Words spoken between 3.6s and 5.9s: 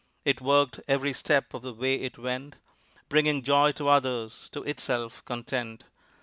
to others, to itself content.